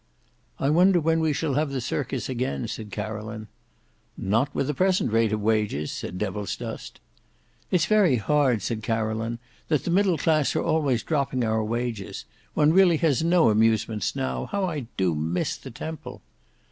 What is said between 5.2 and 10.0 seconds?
of wages," said Devilsdust. "It's very hard," said Caroline, "that the